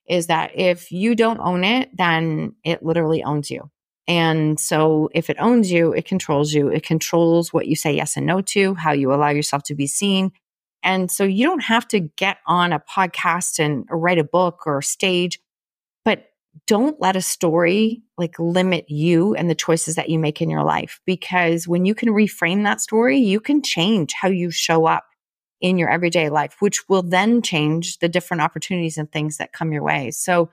[0.08, 3.68] Is that if you don't own it, then it literally owns you.
[4.08, 6.68] And so if it owns you, it controls you.
[6.68, 9.86] It controls what you say yes and no to, how you allow yourself to be
[9.86, 10.32] seen.
[10.82, 14.80] And so you don't have to get on a podcast and write a book or
[14.82, 15.40] stage,
[16.04, 16.26] but
[16.66, 20.62] don't let a story like limit you and the choices that you make in your
[20.62, 21.00] life.
[21.04, 25.06] Because when you can reframe that story, you can change how you show up
[25.60, 29.72] in your everyday life, which will then change the different opportunities and things that come
[29.72, 30.10] your way.
[30.10, 30.50] So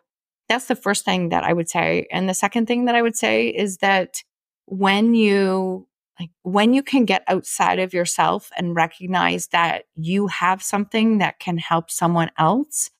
[0.53, 2.05] that's the first thing that I would say.
[2.11, 4.21] And the second thing that I would say is that
[4.65, 5.87] when you
[6.19, 11.39] like when you can get outside of yourself and recognize that you have something that
[11.39, 12.91] can help someone else,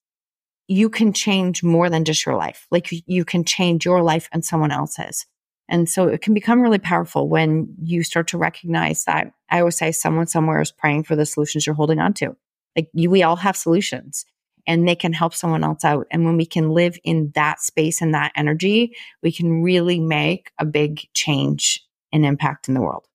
[0.67, 2.65] you can change more than just your life.
[2.71, 5.27] Like you can change your life and someone else's.
[5.69, 9.77] And so it can become really powerful when you start to recognize that I always
[9.77, 12.35] say someone somewhere is praying for the solutions you're holding on to.
[12.75, 14.25] Like you, we all have solutions
[14.65, 16.07] and they can help someone else out.
[16.11, 20.51] And when we can live in that space and that energy, we can really make
[20.59, 23.05] a big change and impact in the world.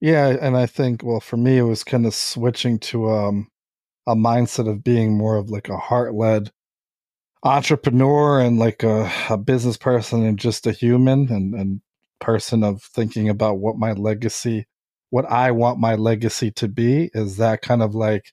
[0.00, 3.48] Yeah, and I think well for me it was kind of switching to um
[4.06, 6.50] a mindset of being more of like a heart-led
[7.44, 11.80] entrepreneur and like a, a business person and just a human and, and
[12.20, 14.66] person of thinking about what my legacy
[15.10, 18.32] what I want my legacy to be is that kind of like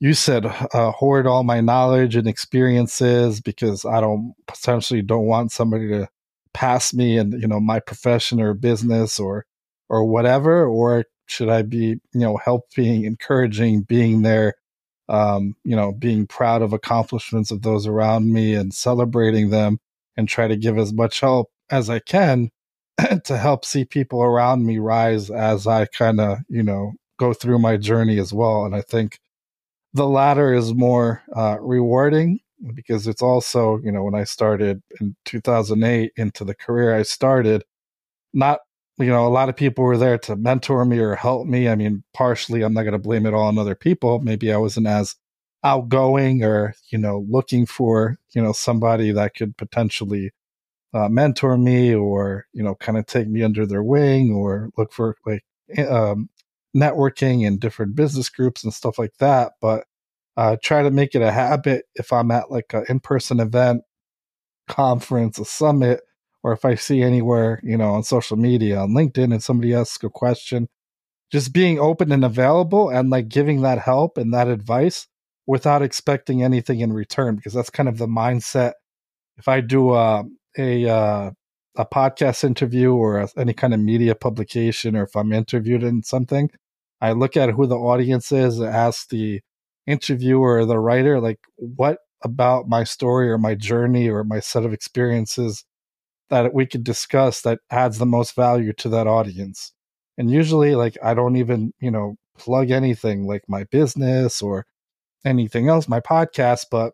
[0.00, 5.52] you said uh, hoard all my knowledge and experiences because I don't potentially don't want
[5.52, 6.08] somebody to
[6.54, 9.44] pass me in you know my profession or business or
[9.88, 14.54] or whatever or should I be you know helping encouraging being there
[15.08, 19.78] um, you know being proud of accomplishments of those around me and celebrating them
[20.16, 22.50] and try to give as much help as I can
[23.24, 27.58] to help see people around me rise as I kind of you know go through
[27.58, 28.64] my journey as well.
[28.64, 29.18] And I think
[29.98, 32.40] the latter is more uh, rewarding
[32.74, 37.64] because it's also, you know, when I started in 2008 into the career I started,
[38.32, 38.60] not,
[38.98, 41.68] you know, a lot of people were there to mentor me or help me.
[41.68, 44.20] I mean, partially, I'm not going to blame it all on other people.
[44.20, 45.14] Maybe I wasn't as
[45.64, 50.32] outgoing or, you know, looking for, you know, somebody that could potentially
[50.94, 54.92] uh, mentor me or you know kind of take me under their wing or look
[54.92, 55.44] for like
[55.88, 56.28] um,
[56.76, 59.84] networking and different business groups and stuff like that but
[60.36, 63.82] uh, try to make it a habit if i'm at like an in-person event
[64.68, 66.00] conference a summit
[66.42, 70.04] or if i see anywhere you know on social media on linkedin and somebody asks
[70.04, 70.68] a question
[71.30, 75.06] just being open and available and like giving that help and that advice
[75.46, 78.72] without expecting anything in return because that's kind of the mindset.
[79.36, 80.24] If i do a,
[80.56, 81.30] a uh,
[81.78, 86.02] a podcast interview or a, any kind of media publication, or if I'm interviewed in
[86.02, 86.50] something,
[87.00, 89.40] I look at who the audience is and ask the
[89.86, 94.64] interviewer or the writer, like, what about my story or my journey or my set
[94.64, 95.64] of experiences
[96.30, 99.72] that we could discuss that adds the most value to that audience.
[100.18, 104.66] And usually, like, I don't even, you know, plug anything like my business or
[105.24, 106.92] anything else, my podcast, but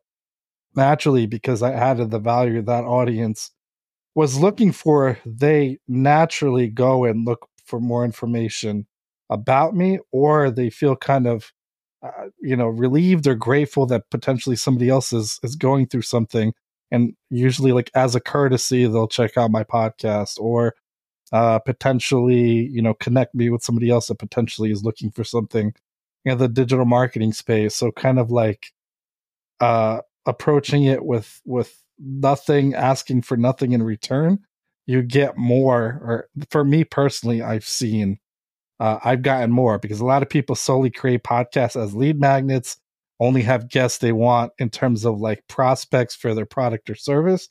[0.77, 3.51] naturally, because I added the value of that audience
[4.15, 8.87] was looking for, they naturally go and look for more information
[9.31, 11.53] about me, or they feel kind of,
[12.03, 16.53] uh, you know, relieved or grateful that potentially somebody else is is going through something.
[16.91, 20.75] And usually, like as a courtesy, they'll check out my podcast or
[21.33, 25.75] uh, potentially, you know, connect me with somebody else that potentially is looking for something
[26.25, 27.75] in the digital marketing space.
[27.75, 28.73] So kind of like
[29.61, 34.39] uh, approaching it with with nothing, asking for nothing in return,
[34.87, 36.01] you get more.
[36.03, 38.19] Or for me personally, I've seen
[38.81, 42.77] uh, I've gotten more because a lot of people solely create podcasts as lead magnets,
[43.21, 47.49] only have guests they want in terms of like prospects for their product or service.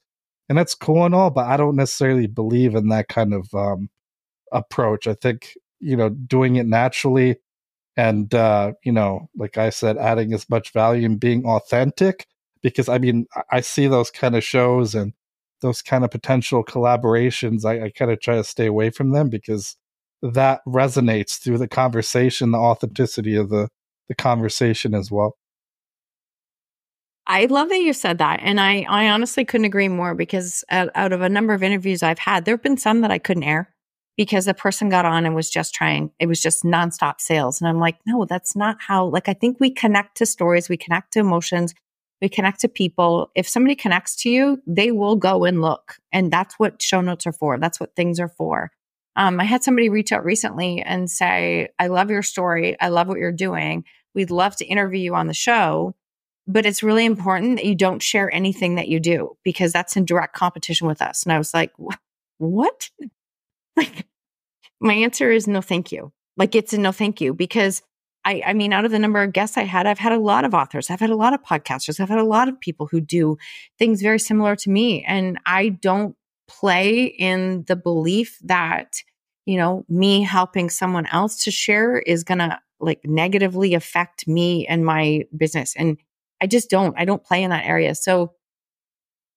[0.49, 3.89] And that's cool and all, but I don't necessarily believe in that kind of um,
[4.51, 5.08] approach.
[5.08, 7.38] I think, you know, doing it naturally
[7.95, 12.27] and, uh, you know, like I said, adding as much value and being authentic
[12.63, 15.13] because I mean, I see those kind of shows and
[15.62, 17.65] those kind of potential collaborations.
[17.65, 19.78] I, I kind of try to stay away from them because
[20.23, 23.69] that resonates through the conversation, the authenticity of the
[24.10, 25.38] the conversation as well.
[27.26, 28.41] I love that you said that.
[28.43, 32.04] And I, I honestly couldn't agree more because out, out of a number of interviews
[32.04, 33.73] I've had, there have been some that I couldn't air
[34.17, 37.62] because the person got on and was just trying, it was just nonstop sales.
[37.62, 40.78] And I'm like, no, that's not how, like, I think we connect to stories, we
[40.78, 41.73] connect to emotions,
[42.24, 43.30] we connect to people.
[43.36, 45.98] If somebody connects to you, they will go and look.
[46.14, 47.60] And that's what show notes are for.
[47.60, 48.72] That's what things are for.
[49.18, 52.80] Um, I had somebody reach out recently and say, I love your story.
[52.80, 53.84] I love what you're doing.
[54.16, 55.96] We'd love to interview you on the show,
[56.48, 60.06] but it's really important that you don't share anything that you do because that's in
[60.06, 61.24] direct competition with us.
[61.24, 61.72] And I was like,
[62.38, 62.90] what?
[63.76, 64.06] Like,
[64.80, 66.14] my answer is no, thank you.
[66.38, 67.82] Like, it's a no, thank you because
[68.26, 70.46] I, I mean, out of the number of guests I had, I've had a lot
[70.46, 73.02] of authors, I've had a lot of podcasters, I've had a lot of people who
[73.02, 73.38] do
[73.78, 75.04] things very similar to me.
[75.04, 76.16] And I don't
[76.48, 79.02] play in the belief that,
[79.46, 84.68] you know, me helping someone else to share is going to like negatively affect me
[84.68, 85.74] and my business.
[85.76, 85.98] And
[86.42, 87.96] I just don't, I don't play in that area.
[87.96, 88.34] So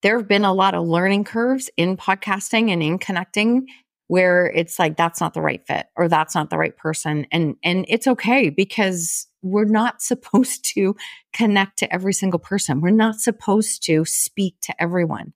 [0.02, 3.66] there have been a lot of learning curves in podcasting and in connecting
[4.08, 7.56] where it's like that's not the right fit or that's not the right person and
[7.64, 10.96] and it's okay because we're not supposed to
[11.32, 12.80] connect to every single person.
[12.80, 15.32] We're not supposed to speak to everyone.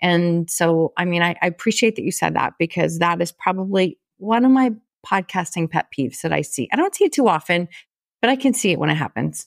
[0.00, 3.98] And so i mean I, I appreciate that you said that because that is probably
[4.18, 4.72] one of my
[5.06, 6.68] podcasting pet peeves that i see.
[6.72, 7.68] I don't see it too often
[8.20, 9.46] but i can see it when it happens.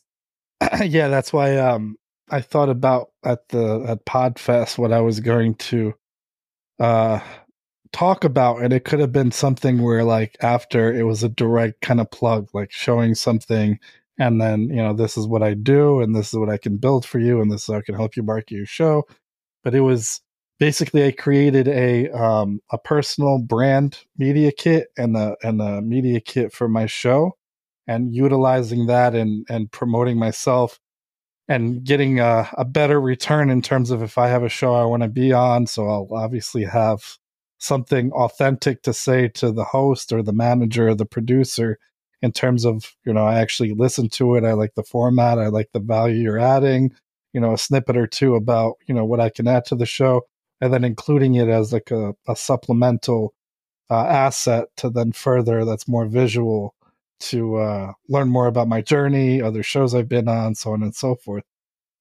[0.84, 1.98] Yeah that's why um
[2.30, 5.94] i thought about at the at podfest what i was going to
[6.80, 7.20] uh
[7.96, 11.80] talk about and it could have been something where like after it was a direct
[11.80, 13.80] kind of plug like showing something
[14.20, 16.76] and then you know this is what i do and this is what i can
[16.76, 19.04] build for you and this is how i can help you market your show.
[19.64, 20.20] But it was
[20.60, 26.20] basically i created a um a personal brand media kit and the and the media
[26.20, 27.38] kit for my show
[27.88, 30.80] and utilizing that and and promoting myself
[31.48, 34.84] and getting a, a better return in terms of if i have a show i
[34.84, 35.66] want to be on.
[35.66, 37.02] So i'll obviously have
[37.66, 41.80] something authentic to say to the host or the manager or the producer
[42.22, 45.48] in terms of you know i actually listen to it i like the format i
[45.48, 46.94] like the value you're adding
[47.34, 49.86] you know a snippet or two about you know what i can add to the
[49.86, 50.22] show
[50.62, 53.34] and then including it as like a, a supplemental
[53.90, 56.74] uh, asset to then further that's more visual
[57.20, 60.96] to uh, learn more about my journey other shows i've been on so on and
[60.96, 61.44] so forth.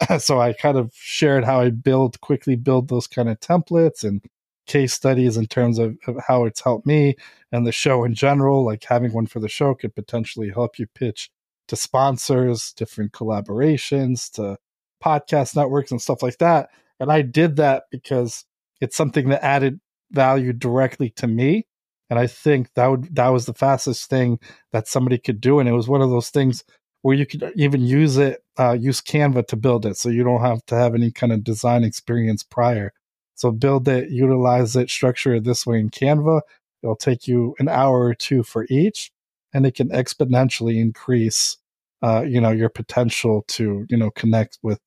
[0.19, 4.23] So i kind of shared how i build quickly build those kind of templates and
[4.67, 7.17] case studies in terms of, of, how it's helped me
[7.53, 8.65] and the show in general.
[8.65, 11.31] Like having one for the show could potentially help you pitch
[11.69, 14.59] to sponsors, different collaborations, to
[15.03, 16.71] podcast networks and stuff like that.
[17.01, 18.45] And I did that because
[18.81, 21.67] it's something that added value directly to me.
[22.11, 24.39] And I think that would that was the fastest thing
[24.73, 25.59] that somebody could do.
[25.59, 26.65] And it was one of those things
[27.03, 29.97] where you could even use it, uh, use Canva to build it.
[29.97, 32.93] So you don't have to have any kind of design experience prior.
[33.35, 36.41] So build it, utilize it, structure it this way in Canva.
[36.83, 39.11] It'll take you an hour or two for each,
[39.53, 41.57] and it can exponentially increase,
[42.03, 44.81] uh, you know, your potential to, you know, connect with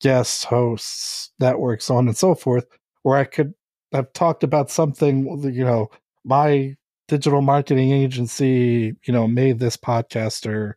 [0.00, 2.66] guests, hosts, networks, so on and so forth.
[3.02, 3.54] Where I could
[3.92, 5.90] have talked about something, you know,
[6.24, 6.76] my
[7.08, 10.74] digital marketing agency, you know, made this podcaster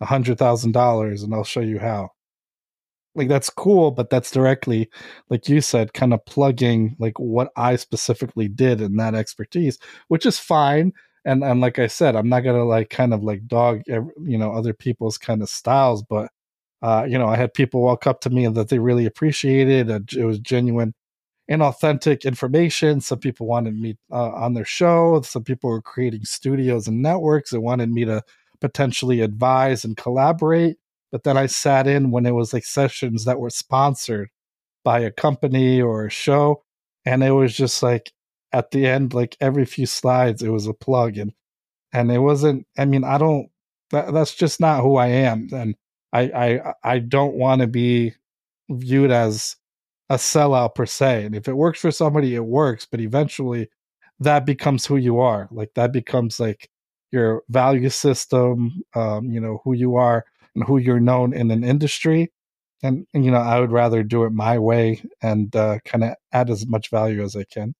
[0.00, 2.10] a hundred thousand dollars, and I'll show you how
[3.14, 4.88] like that's cool but that's directly
[5.30, 9.78] like you said kind of plugging like what i specifically did in that expertise
[10.08, 10.92] which is fine
[11.24, 14.52] and and like i said i'm not gonna like kind of like dog you know
[14.52, 16.30] other people's kind of styles but
[16.82, 20.24] uh you know i had people walk up to me that they really appreciated it
[20.24, 20.94] was genuine
[21.48, 23.00] and authentic information.
[23.00, 27.52] Some people wanted me uh, on their show some people were creating studios and networks
[27.52, 28.22] and wanted me to
[28.60, 30.76] potentially advise and collaborate
[31.10, 34.28] but then I sat in when it was like sessions that were sponsored
[34.84, 36.64] by a company or a show.
[37.04, 38.12] And it was just like
[38.52, 41.16] at the end, like every few slides, it was a plug.
[41.16, 41.32] And,
[41.92, 43.48] and it wasn't, I mean, I don't,
[43.90, 45.48] that, that's just not who I am.
[45.52, 45.74] And
[46.12, 48.14] I, I, I don't want to be
[48.70, 49.56] viewed as
[50.10, 51.24] a sellout per se.
[51.24, 52.86] And if it works for somebody, it works.
[52.90, 53.70] But eventually
[54.20, 55.48] that becomes who you are.
[55.50, 56.68] Like that becomes like
[57.10, 60.24] your value system, um, you know, who you are
[60.58, 62.32] and who you're known in an industry.
[62.82, 66.14] And, and you know, I would rather do it my way and uh, kind of
[66.32, 67.74] add as much value as I can.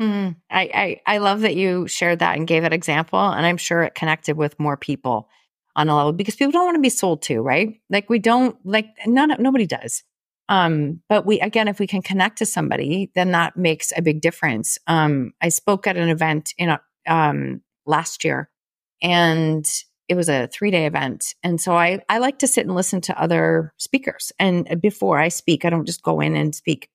[0.00, 3.58] Mm, I, I I love that you shared that and gave that example, and I'm
[3.58, 5.28] sure it connected with more people
[5.76, 7.78] on a level because people don't want to be sold to, right?
[7.90, 10.02] Like we don't like none nobody does.
[10.48, 14.22] Um, but we again, if we can connect to somebody, then that makes a big
[14.22, 14.78] difference.
[14.86, 18.48] Um, I spoke at an event in um, last year,
[19.02, 19.66] and
[20.10, 21.36] it was a three day event.
[21.44, 24.32] And so I, I like to sit and listen to other speakers.
[24.40, 26.90] And before I speak, I don't just go in and speak.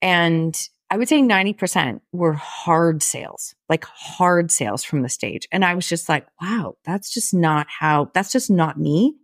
[0.00, 0.56] And
[0.88, 5.48] I would say 90% were hard sales, like hard sales from the stage.
[5.50, 9.16] And I was just like, wow, that's just not how, that's just not me.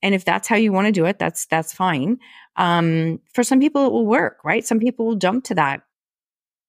[0.00, 2.18] And if that's how you want to do it, that's, that's fine.
[2.54, 4.64] Um, for some people, it will work, right?
[4.64, 5.82] Some people will jump to that.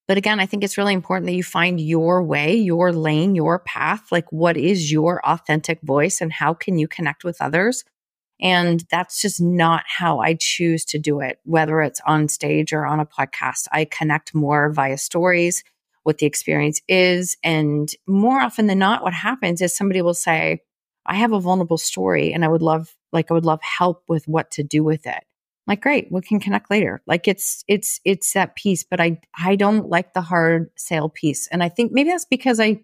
[0.08, 3.60] But again, I think it's really important that you find your way, your lane, your
[3.60, 4.12] path.
[4.12, 7.86] Like, what is your authentic voice and how can you connect with others?
[8.41, 12.86] And that's just not how I choose to do it, whether it's on stage or
[12.86, 13.68] on a podcast.
[13.72, 15.64] I connect more via stories,
[16.04, 17.38] what the experience is.
[17.41, 20.62] And more often than not, what happens is somebody will say,
[21.06, 24.28] I have a vulnerable story and I would love, like, I would love help with
[24.28, 25.24] what to do with it
[25.68, 27.01] like great we can connect later.
[27.07, 31.47] Like it's it's it's that piece but i i don't like the hard sale piece
[31.47, 32.82] and i think maybe that's because i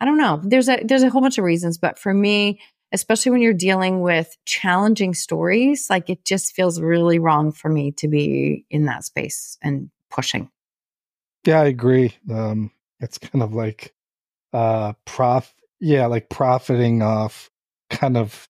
[0.00, 0.40] i don't know.
[0.42, 2.60] There's a there's a whole bunch of reasons but for me
[2.92, 7.90] especially when you're dealing with challenging stories like it just feels really wrong for me
[7.92, 10.50] to be in that space and pushing.
[11.44, 12.14] Yeah i agree.
[12.30, 13.92] Um it's kind of like
[14.52, 17.50] uh prof yeah like profiting off
[17.90, 18.48] kind of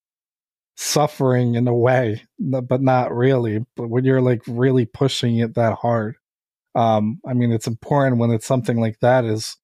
[0.77, 3.65] suffering in a way, but not really.
[3.75, 6.15] But when you're like really pushing it that hard,
[6.75, 9.57] um, I mean, it's important when it's something like that is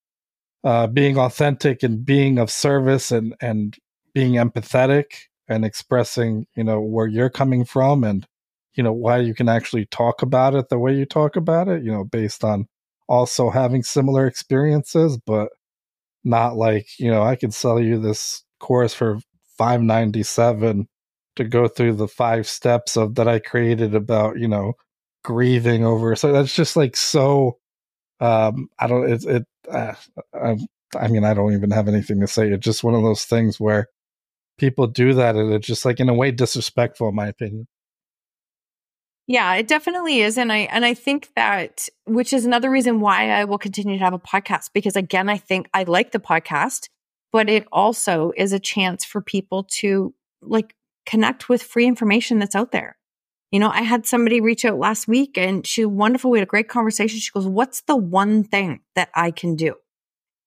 [0.63, 3.77] uh, being authentic and being of service and and
[4.13, 8.27] being empathetic and expressing, you know, where you're coming from and
[8.75, 11.83] you know why you can actually talk about it the way you talk about it.
[11.83, 12.67] You know, based on
[13.07, 15.49] also having similar experiences, but
[16.23, 19.19] not like you know I can sell you this course for
[19.57, 20.87] 597
[21.35, 24.73] to go through the five steps of that I created about you know
[25.23, 26.15] grieving over.
[26.15, 27.57] So that's just like so.
[28.19, 29.09] Um, I don't.
[29.09, 29.25] It.
[29.25, 29.93] it uh,
[30.33, 30.57] I,
[30.95, 32.49] I mean, I don't even have anything to say.
[32.49, 33.87] It's just one of those things where
[34.59, 37.67] people do that, and it's just like in a way disrespectful, in my opinion.
[39.25, 40.37] Yeah, it definitely is.
[40.37, 44.03] And I and I think that which is another reason why I will continue to
[44.03, 46.89] have a podcast because again, I think I like the podcast,
[47.31, 50.75] but it also is a chance for people to like
[51.05, 52.97] connect with free information that's out there.
[53.51, 56.31] You know, I had somebody reach out last week and she wonderful.
[56.31, 57.19] We had a great conversation.
[57.19, 59.75] She goes, What's the one thing that I can do?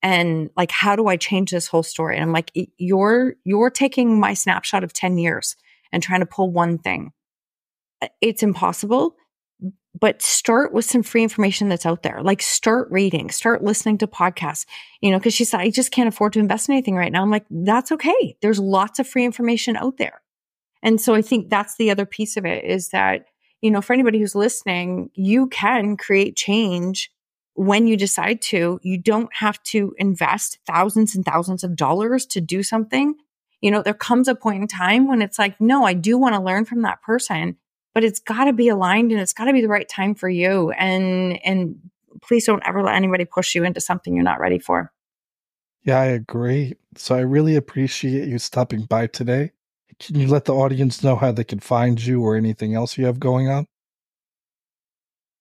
[0.03, 2.17] And like, how do I change this whole story?
[2.17, 5.57] And I'm like, you're you're taking my snapshot of 10 years
[5.93, 7.13] and trying to pull one thing.
[8.03, 9.17] Uh, it's impossible,
[9.99, 12.23] but start with some free information that's out there.
[12.23, 14.67] Like start reading, start listening to podcasts,
[15.01, 17.23] you know, because she said, I just can't afford to invest in anything right now.
[17.23, 18.37] I'm like, that's okay.
[18.43, 20.21] There's lots of free information out there.
[20.87, 23.27] And so I think that's the other piece of it is that,
[23.61, 27.11] you know, for anybody who's listening, you can create change
[27.55, 28.79] when you decide to.
[28.85, 33.17] You don't have to invest thousands and thousands of dollars to do something.
[33.61, 36.37] You know, there comes a point in time when it's like, no, I do want
[36.37, 37.57] to learn from that person,
[37.93, 40.29] but it's got to be aligned and it's got to be the right time for
[40.29, 40.71] you.
[40.71, 41.81] And, and
[42.23, 44.93] please don't ever let anybody push you into something you're not ready for.
[45.83, 46.75] Yeah, I agree.
[46.95, 49.51] So I really appreciate you stopping by today.
[49.99, 53.07] Can you let the audience know how they can find you or anything else you
[53.07, 53.67] have going on?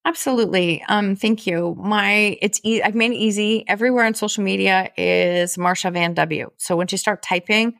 [0.06, 0.84] Absolutely.
[0.88, 1.76] Um, thank you.
[1.80, 3.66] My, it's, e- I've made it easy.
[3.68, 6.52] Everywhere on social media is Marsha Van W.
[6.58, 7.74] So once you start typing,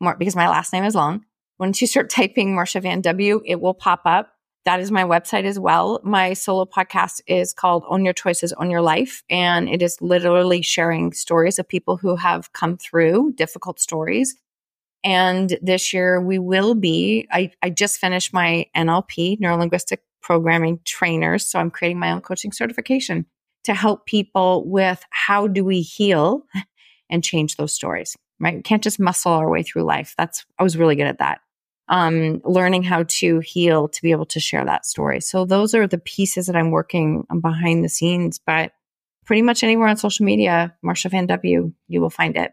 [0.00, 1.24] Mar- because my last name is long,
[1.58, 4.32] once you start typing Marsha Van W, it will pop up.
[4.64, 6.00] That is my website as well.
[6.04, 9.24] My solo podcast is called Own Your Choices, Own Your Life.
[9.28, 14.36] And it is literally sharing stories of people who have come through difficult stories.
[15.04, 20.80] And this year we will be, I, I just finished my NLP, neuro linguistic programming
[20.84, 21.44] trainers.
[21.46, 23.26] So I'm creating my own coaching certification
[23.64, 26.44] to help people with how do we heal
[27.10, 28.56] and change those stories, right?
[28.56, 30.14] We can't just muscle our way through life.
[30.16, 31.40] That's, I was really good at that.
[31.88, 35.20] Um, learning how to heal to be able to share that story.
[35.20, 38.72] So those are the pieces that I'm working behind the scenes, but
[39.26, 42.52] pretty much anywhere on social media, Marsha Van W, you will find it.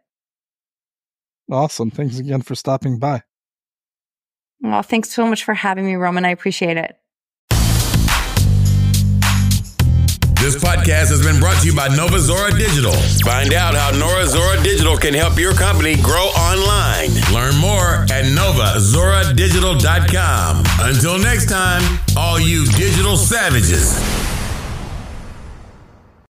[1.49, 1.89] Awesome.
[1.89, 3.23] Thanks again for stopping by.
[4.61, 6.25] Well, thanks so much for having me, Roman.
[6.25, 6.99] I appreciate it.
[10.39, 12.93] This podcast has been brought to you by Nova Zora Digital.
[13.25, 17.09] Find out how Nora Zora Digital can help your company grow online.
[17.33, 20.63] Learn more at novazoradigital.com.
[20.79, 21.81] Until next time,
[22.15, 23.99] all you digital savages.